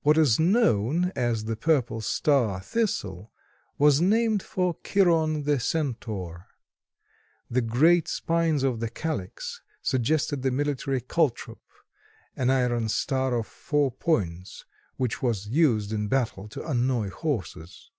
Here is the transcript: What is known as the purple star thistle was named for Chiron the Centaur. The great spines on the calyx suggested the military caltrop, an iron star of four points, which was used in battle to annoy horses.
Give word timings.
What 0.00 0.16
is 0.16 0.40
known 0.40 1.12
as 1.14 1.44
the 1.44 1.54
purple 1.54 2.00
star 2.00 2.62
thistle 2.62 3.30
was 3.76 4.00
named 4.00 4.42
for 4.42 4.78
Chiron 4.82 5.42
the 5.42 5.60
Centaur. 5.60 6.46
The 7.50 7.60
great 7.60 8.08
spines 8.08 8.64
on 8.64 8.78
the 8.78 8.88
calyx 8.88 9.60
suggested 9.82 10.40
the 10.40 10.50
military 10.50 11.02
caltrop, 11.02 11.60
an 12.36 12.48
iron 12.48 12.88
star 12.88 13.34
of 13.38 13.46
four 13.46 13.90
points, 13.90 14.64
which 14.96 15.20
was 15.20 15.46
used 15.48 15.92
in 15.92 16.08
battle 16.08 16.48
to 16.48 16.66
annoy 16.66 17.10
horses. 17.10 17.90